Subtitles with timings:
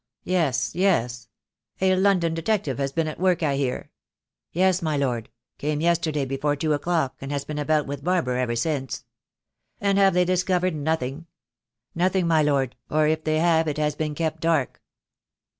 [0.23, 1.27] Yes, yes.
[1.79, 3.87] A London detective has been at work, I hear." I I O THE DAY WILL
[3.91, 4.59] COME.
[4.69, 8.55] "Yes, my Lord; came yesterday before two o'clock, and has been about with Barber ever
[8.55, 9.05] since."
[9.79, 11.27] "And have they discovered nothing?"
[11.93, 14.81] "Nothing, my Lord— or if they have it has been kept dark."